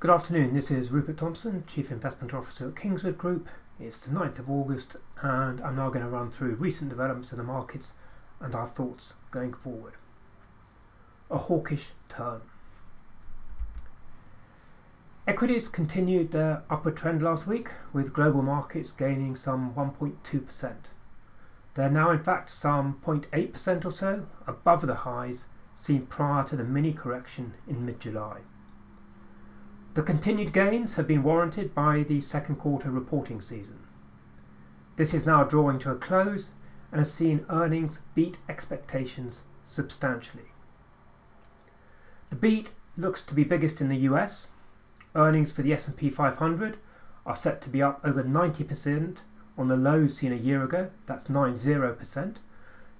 [0.00, 3.50] Good afternoon, this is Rupert Thompson, Chief Investment Officer at Kingswood Group.
[3.78, 7.36] It's the 9th of August, and I'm now going to run through recent developments in
[7.36, 7.92] the markets
[8.40, 9.92] and our thoughts going forward.
[11.30, 12.40] A hawkish turn.
[15.28, 20.72] Equities continued their upward trend last week, with global markets gaining some 1.2%.
[21.74, 25.44] They're now, in fact, some 0.8% or so above the highs
[25.74, 28.38] seen prior to the mini correction in mid July.
[29.94, 33.80] The continued gains have been warranted by the second quarter reporting season.
[34.94, 36.50] This is now drawing to a close
[36.92, 40.52] and has seen earnings beat expectations substantially.
[42.30, 44.46] The beat looks to be biggest in the US.
[45.16, 46.78] Earnings for the S&P 500
[47.26, 49.16] are set to be up over 90%
[49.58, 52.36] on the lows seen a year ago, that's 90%,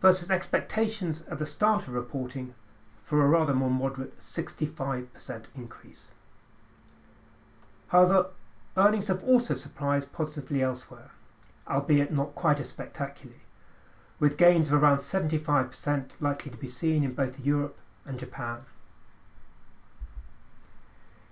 [0.00, 2.54] versus expectations at the start of reporting
[3.02, 6.08] for a rather more moderate 65% increase.
[7.88, 8.30] However,
[8.76, 11.10] earnings have also surprised positively elsewhere,
[11.66, 13.40] albeit not quite as spectacularly,
[14.20, 18.58] with gains of around 75% likely to be seen in both Europe and Japan.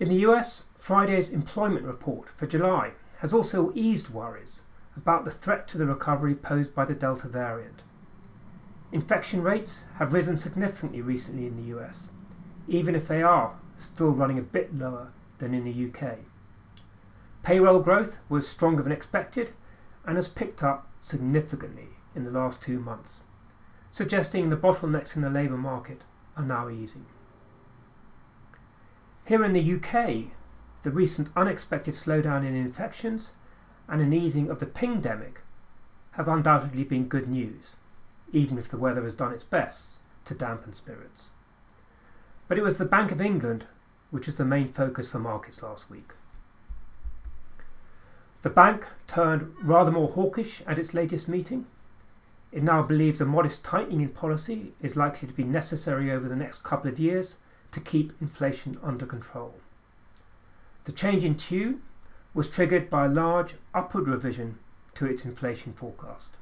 [0.00, 4.62] In the US, Friday's employment report for July has also eased worries
[4.96, 7.82] about the threat to the recovery posed by the Delta variant.
[8.92, 12.08] Infection rates have risen significantly recently in the US,
[12.66, 16.18] even if they are still running a bit lower than in the UK.
[17.42, 19.52] Payroll growth was stronger than expected
[20.04, 23.20] and has picked up significantly in the last two months,
[23.90, 26.02] suggesting the bottlenecks in the labour market
[26.36, 27.06] are now easing.
[29.24, 30.32] Here in the UK,
[30.82, 33.32] the recent unexpected slowdown in infections
[33.88, 35.40] and an easing of the pingdemic
[36.12, 37.76] have undoubtedly been good news,
[38.32, 41.28] even if the weather has done its best to dampen spirits.
[42.48, 43.66] But it was the Bank of England
[44.10, 46.12] which was the main focus for markets last week.
[48.42, 51.66] The bank turned rather more hawkish at its latest meeting.
[52.52, 56.36] It now believes a modest tightening in policy is likely to be necessary over the
[56.36, 57.36] next couple of years
[57.72, 59.54] to keep inflation under control.
[60.84, 61.82] The change in tune
[62.32, 64.58] was triggered by a large upward revision
[64.94, 66.36] to its inflation forecast.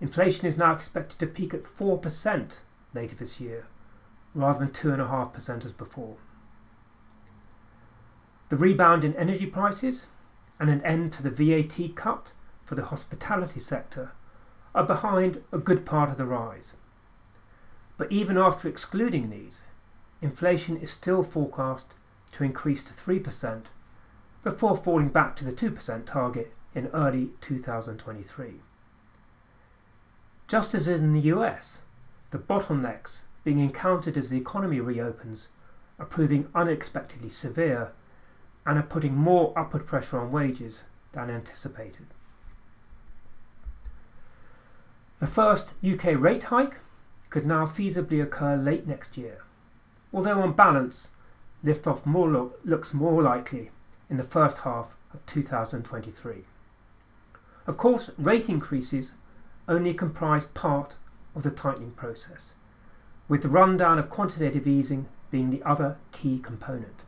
[0.00, 2.52] Inflation is now expected to peak at 4%
[2.94, 3.66] later this year,
[4.34, 6.16] rather than 2.5% as before.
[8.48, 10.06] The rebound in energy prices
[10.60, 12.28] and an end to the VAT cut
[12.64, 14.12] for the hospitality sector
[14.74, 16.74] are behind a good part of the rise.
[17.96, 19.62] But even after excluding these,
[20.22, 21.94] inflation is still forecast
[22.32, 23.62] to increase to 3%
[24.44, 28.54] before falling back to the 2% target in early 2023.
[30.46, 31.78] Just as in the US,
[32.30, 35.48] the bottlenecks being encountered as the economy reopens
[35.98, 37.92] are proving unexpectedly severe
[38.66, 42.06] and are putting more upward pressure on wages than anticipated.
[45.18, 46.76] The first UK rate hike
[47.28, 49.42] could now feasibly occur late next year,
[50.12, 51.08] although on balance,
[51.64, 53.70] liftoff more look, looks more likely
[54.08, 56.44] in the first half of 2023.
[57.66, 59.12] Of course, rate increases
[59.68, 60.96] only comprise part
[61.34, 62.54] of the tightening process,
[63.28, 67.04] with the rundown of quantitative easing being the other key component.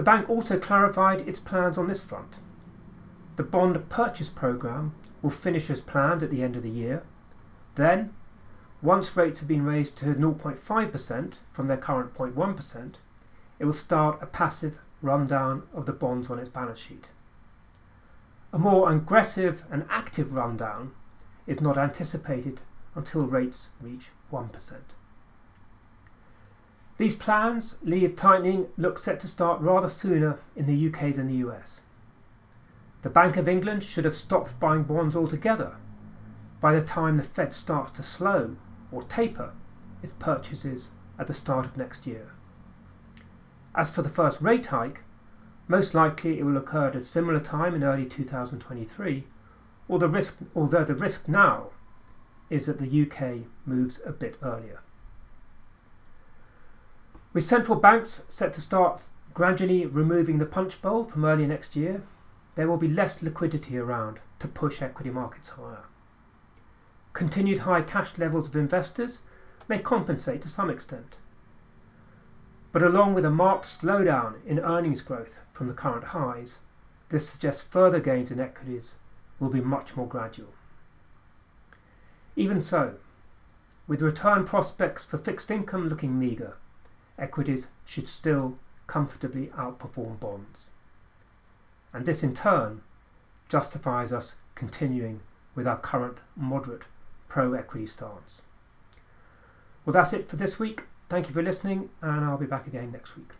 [0.00, 2.38] The bank also clarified its plans on this front.
[3.36, 7.02] The bond purchase programme will finish as planned at the end of the year.
[7.74, 8.14] Then,
[8.80, 12.94] once rates have been raised to 0.5% from their current 0.1%,
[13.58, 17.08] it will start a passive rundown of the bonds on its balance sheet.
[18.54, 20.92] A more aggressive and active rundown
[21.46, 22.62] is not anticipated
[22.94, 24.76] until rates reach 1%.
[27.00, 31.48] These plans leave tightening look set to start rather sooner in the UK than the
[31.48, 31.80] US.
[33.00, 35.76] The Bank of England should have stopped buying bonds altogether
[36.60, 38.56] by the time the Fed starts to slow
[38.92, 39.54] or taper
[40.02, 42.32] its purchases at the start of next year.
[43.74, 45.00] As for the first rate hike,
[45.68, 49.24] most likely it will occur at a similar time in early 2023,
[49.88, 51.68] although, risk, although the risk now
[52.50, 54.80] is that the UK moves a bit earlier.
[57.32, 62.02] With central banks set to start gradually removing the punch bowl from early next year,
[62.56, 65.84] there will be less liquidity around to push equity markets higher.
[67.12, 69.22] Continued high cash levels of investors
[69.68, 71.16] may compensate to some extent.
[72.72, 76.58] But along with a marked slowdown in earnings growth from the current highs,
[77.10, 78.96] this suggests further gains in equities
[79.38, 80.54] will be much more gradual.
[82.34, 82.94] Even so,
[83.86, 86.56] with return prospects for fixed income looking meagre,
[87.20, 90.70] equities should still comfortably outperform bonds.
[91.92, 92.82] And this in turn
[93.48, 95.20] justifies us continuing
[95.54, 96.82] with our current moderate
[97.28, 98.42] pro equity stance.
[99.84, 100.84] Well, that's it for this week.
[101.08, 103.30] Thank you for listening, and I'll be back again next week.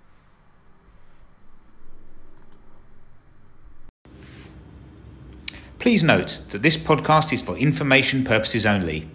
[5.78, 9.08] Please note that this podcast is for information purposes only.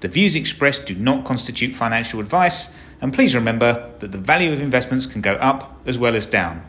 [0.00, 2.68] The views expressed do not constitute financial advice,
[3.00, 6.64] and please remember that the value of investments can go up as well as down.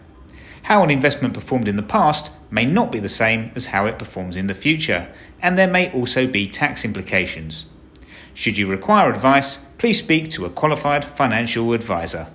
[0.63, 3.99] How an investment performed in the past may not be the same as how it
[3.99, 5.09] performs in the future,
[5.41, 7.65] and there may also be tax implications.
[8.33, 12.27] Should you require advice, please speak to a qualified financial advisor.